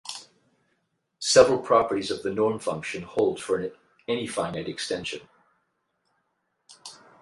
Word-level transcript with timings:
Several 1.19 1.59
properties 1.59 2.09
of 2.09 2.23
the 2.23 2.33
norm 2.33 2.57
function 2.57 3.03
hold 3.03 3.39
for 3.39 3.71
any 4.07 4.25
finite 4.25 4.67
extension. 4.67 5.19